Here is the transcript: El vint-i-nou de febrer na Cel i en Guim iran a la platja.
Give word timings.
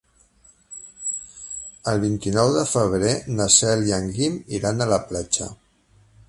El 1.93 2.01
vint-i-nou 2.05 2.53
de 2.55 2.63
febrer 2.71 3.13
na 3.35 3.47
Cel 3.57 3.85
i 3.91 3.95
en 3.99 4.09
Guim 4.17 4.41
iran 4.61 4.83
a 4.83 4.89
la 4.95 5.01
platja. 5.13 5.51